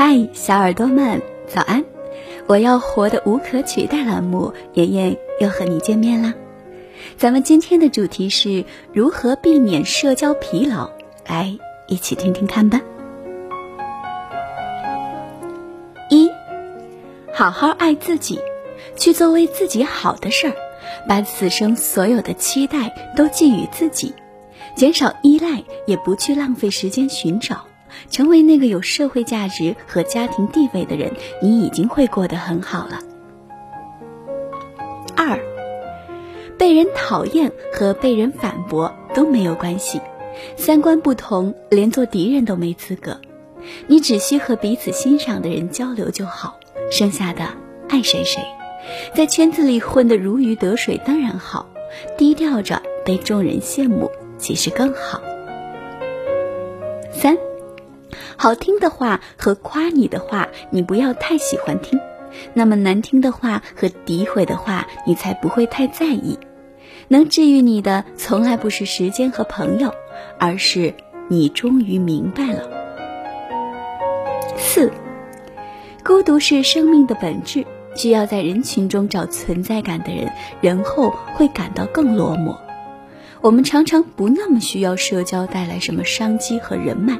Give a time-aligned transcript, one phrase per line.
[0.00, 1.84] 嗨，小耳朵们，早安！
[2.46, 6.34] 我要活得无可取代栏目，妍妍又和你见面啦。
[7.16, 10.88] 咱们今天的主题是如何避免社交疲劳，
[11.26, 11.58] 来
[11.88, 12.80] 一起听听看吧。
[16.10, 16.30] 一，
[17.34, 18.38] 好好爱自己，
[18.94, 20.54] 去做为自己好的事儿，
[21.08, 24.14] 把此生所有的期待都寄予自己，
[24.76, 27.67] 减少依赖，也不去浪费时间寻找。
[28.10, 31.12] 成为那个有社会价值和家庭地位的人，
[31.42, 33.00] 你已经会过得很好了。
[35.16, 35.38] 二，
[36.56, 40.00] 被人讨厌和被人反驳都没有关系，
[40.56, 43.20] 三观不同，连做敌人都没资格。
[43.86, 46.58] 你只需和彼此欣赏的人交流就好，
[46.90, 47.44] 剩下的
[47.88, 48.42] 爱谁谁。
[49.14, 51.68] 在圈子里混得如鱼得水当然好，
[52.16, 55.20] 低调着被众人羡慕其实更好。
[57.12, 57.36] 三。
[58.38, 61.98] 好听的话和夸你的话，你不要太喜欢听；
[62.54, 66.38] 那么难听的话和诋毁的话，你才不会太在意。
[67.08, 69.92] 能治愈你的，从来不是时间和朋友，
[70.38, 70.94] 而是
[71.26, 72.62] 你终于明白了。
[74.56, 74.92] 四，
[76.04, 80.30] 孤独是生命的本质，需要在人群中找存在感的人，
[80.60, 82.56] 人后会感到更落寞。
[83.40, 87.18] 我们常常不那么需要社交带来什么商机和人脉。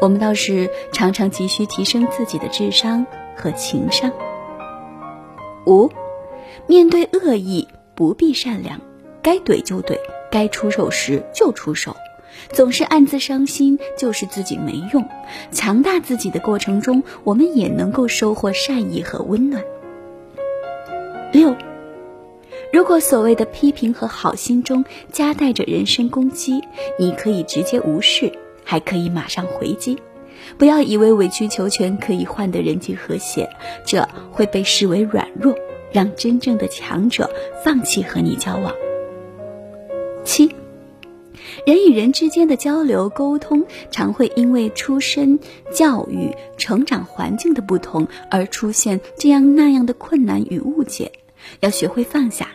[0.00, 4.12] 我们倒是常常急需提升自己的智商和情商。
[5.66, 5.90] 五，
[6.66, 8.80] 面对恶意不必善良，
[9.22, 9.98] 该怼就怼，
[10.30, 11.96] 该出手时就出手。
[12.52, 15.08] 总是暗自伤心，就是自己没用。
[15.50, 19.64] 强大自己的过程中，我们也能够收获善意和温暖。
[21.32, 21.56] 六，
[22.72, 26.60] 如果所谓的批评和好心中夹带着人身攻击，
[26.98, 28.32] 你可以直接无视。
[28.68, 29.96] 还可以马上回击，
[30.58, 33.48] 不要以为委曲求全可以换得人际和谐，
[33.86, 35.54] 这会被视为软弱，
[35.92, 37.30] 让真正的强者
[37.64, 38.74] 放弃和你交往。
[40.24, 40.50] 七，
[41.64, 45.38] 人与人之间的交流沟通，常会因为出身、
[45.72, 51.12] 教育、成长环境的不同而出现这样那样的困难与误解，
[51.60, 52.48] 要学会放下。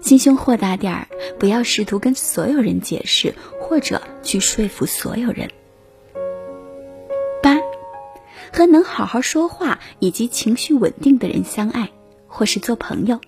[0.00, 5.50] 心胸豁达点儿，不要试图跟所有人解释，或者去说服所有人。
[7.42, 7.58] 八，
[8.52, 11.90] 和能好好说话以及情绪稳定的人相爱，
[12.26, 13.20] 或是做朋友，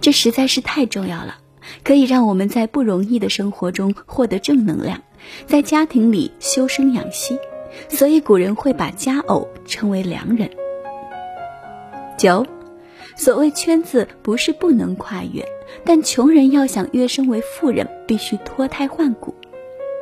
[0.00, 1.38] 这实在是太重要了，
[1.84, 5.02] 可以让我们在不容易的生活中获得正能量，
[5.46, 7.38] 在家庭里修身养息。
[7.88, 10.50] 所以古人会把佳偶称为良人。
[12.18, 12.46] 九。
[13.22, 15.46] 所谓圈子不是不能跨越，
[15.84, 19.32] 但穷人要想跃升为富人，必须脱胎换骨，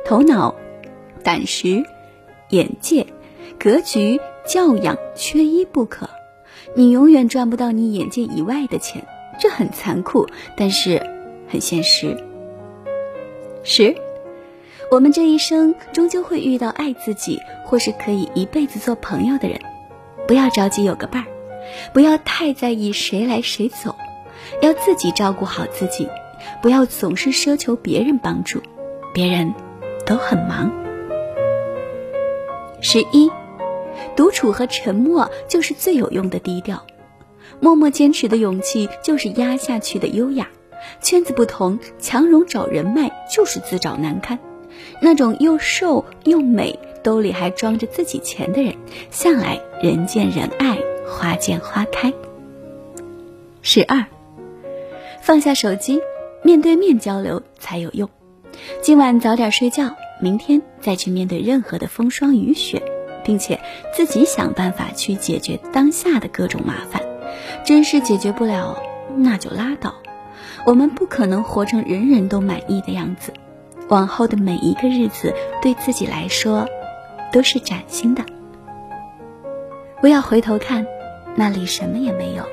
[0.03, 0.55] 头脑、
[1.23, 1.83] 胆识、
[2.49, 3.05] 眼界、
[3.59, 6.09] 格局、教养缺一不可。
[6.73, 9.05] 你永远赚不到你眼界以外的钱，
[9.39, 10.25] 这很残酷，
[10.57, 10.99] 但是
[11.47, 12.17] 很现实。
[13.61, 13.95] 十，
[14.89, 19.61] 我们这一生终究会遇到爱自己或是可以一辈子做朋友的人，
[20.27, 21.27] 不要着急有个伴儿。
[21.93, 23.95] 不要太在意谁来谁走，
[24.61, 26.07] 要自己照顾好自己，
[26.61, 28.61] 不要总是奢求别人帮助，
[29.13, 29.53] 别人
[30.05, 30.71] 都很忙。
[32.81, 33.29] 十一，
[34.15, 36.85] 独处和沉默就是最有用的低调，
[37.59, 40.47] 默默坚持的勇气就是压下去的优雅。
[40.99, 44.39] 圈子不同，强融找人脉就是自找难堪。
[44.99, 48.73] 那种又瘦又美，兜里还装着自己钱的人，
[49.11, 50.79] 向来人见人爱。
[51.11, 52.13] 花见花开。
[53.61, 54.05] 十二，
[55.21, 55.99] 放下手机，
[56.41, 58.09] 面对面交流才有用。
[58.81, 62.81] 今晚早点睡觉，明天再去面对任何的风霜雨雪，
[63.23, 63.59] 并且
[63.93, 67.01] 自己想办法去解决当下的各种麻烦。
[67.65, 68.81] 真是解决不了，
[69.15, 69.93] 那就拉倒。
[70.65, 73.33] 我们不可能活成人人都满意的样子。
[73.89, 76.65] 往后的每一个日子，对自己来说，
[77.31, 78.23] 都是崭新的。
[79.99, 80.87] 不要回头看。
[81.35, 82.43] 那里什么也没有，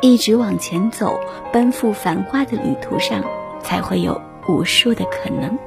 [0.00, 1.18] 一直往前走，
[1.52, 3.22] 奔赴繁花的旅途上，
[3.62, 5.58] 才会有无数的可能。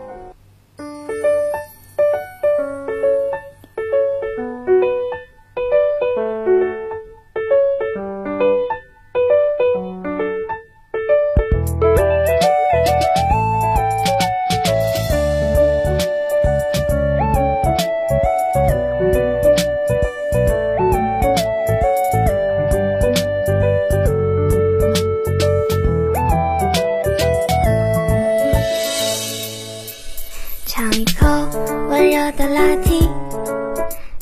[32.37, 33.09] 的拉提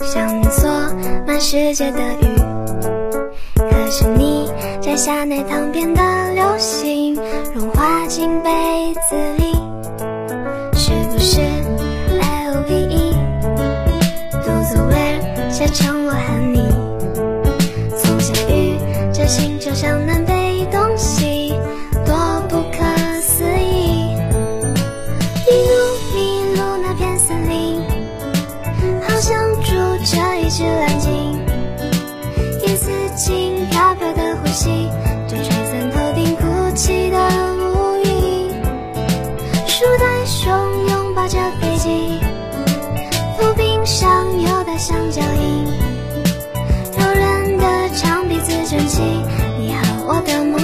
[0.06, 0.50] 像浓
[1.28, 2.26] 满世界的雨
[3.56, 4.50] 可是你
[4.82, 6.02] 摘下奶糖变的
[6.34, 7.14] 流星
[7.54, 8.50] 融化进杯
[9.10, 9.52] 子里
[10.74, 11.42] 是不是
[12.18, 12.64] love
[14.32, 16.68] 独自威写成我和你。
[17.98, 18.78] 从小遇
[19.14, 20.15] 这星球上南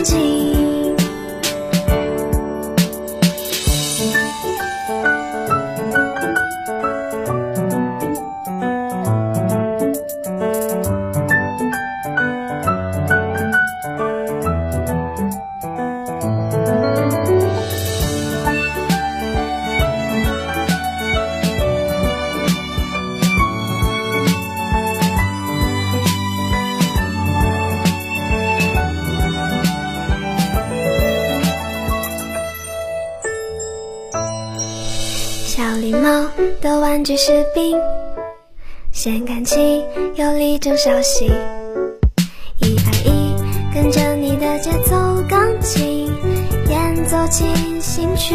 [0.02, 0.41] 我的
[35.54, 36.32] 小狸猫
[36.62, 37.78] 的玩具士兵，
[38.94, 39.84] 先看齐，
[40.16, 41.26] 有力争少息。
[42.60, 43.36] 一二一，
[43.76, 44.96] 跟着你的节奏，
[45.28, 46.10] 钢琴
[46.70, 47.52] 演奏进
[47.82, 48.34] 行曲。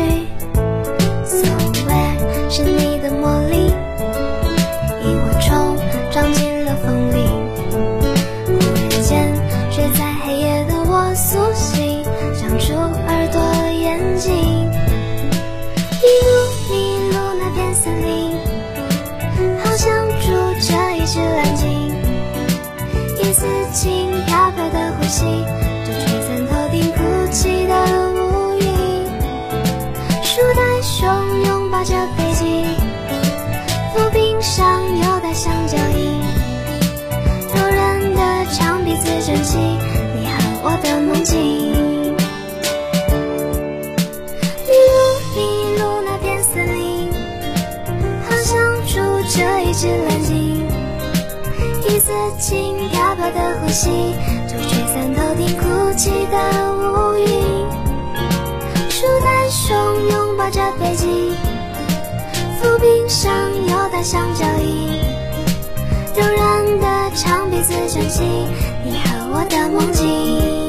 [25.06, 25.22] 飘的呼吸，
[25.86, 26.98] 就吹散头顶哭
[27.30, 27.72] 泣的
[28.10, 28.64] 乌云。
[30.22, 31.06] 树袋熊
[31.44, 32.64] 拥抱着飞机，
[33.94, 36.20] 浮冰上有的像脚印。
[37.54, 38.20] 柔软的
[38.52, 41.36] 长鼻子卷起你和我的梦境。
[44.66, 44.96] 迷路
[45.36, 45.38] 迷
[45.78, 47.12] 路那片森林，
[48.28, 48.56] 好像
[48.86, 48.94] 住
[49.30, 50.66] 着一只蓝鲸。
[51.88, 54.14] 一丝轻飘飘的呼吸，
[55.38, 56.36] 你哭泣的
[56.74, 57.26] 乌云。
[58.88, 59.76] 树袋熊
[60.08, 61.32] 拥抱着北极，
[62.58, 63.32] 浮冰上
[63.68, 64.96] 有大象脚印。
[66.16, 68.22] 柔软的长鼻子卷起
[68.84, 70.65] 你和我的梦境。